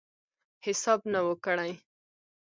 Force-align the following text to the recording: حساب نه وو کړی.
حساب 0.65 0.99
نه 1.13 1.19
وو 1.25 1.33
کړی. 1.45 1.71